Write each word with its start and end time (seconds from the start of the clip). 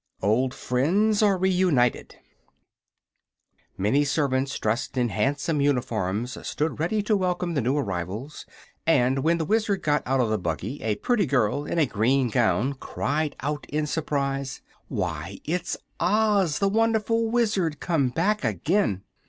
OLD 0.23 0.51
FRIENDS 0.55 1.21
ARE 1.21 1.37
REUNITED 1.37 2.15
Many 3.77 4.03
servants 4.03 4.57
dressed 4.57 4.97
in 4.97 5.09
handsome 5.09 5.61
uniforms 5.61 6.39
stood 6.47 6.79
ready 6.79 7.03
to 7.03 7.15
welcome 7.15 7.53
the 7.53 7.61
new 7.61 7.77
arrivals, 7.77 8.47
and 8.87 9.19
when 9.19 9.37
the 9.37 9.45
Wizard 9.45 9.83
got 9.83 10.01
out 10.07 10.19
of 10.19 10.29
the 10.31 10.39
buggy 10.39 10.81
a 10.81 10.95
pretty 10.95 11.27
girl 11.27 11.65
in 11.65 11.77
a 11.77 11.85
green 11.85 12.29
gown 12.29 12.73
cried 12.73 13.35
out 13.41 13.67
in 13.69 13.85
surprise: 13.85 14.63
"Why, 14.87 15.39
it's 15.45 15.77
Oz, 15.99 16.57
the 16.57 16.67
Wonderful 16.67 17.29
Wizard, 17.29 17.79
come 17.79 18.09
back 18.09 18.43
again!" 18.43 19.03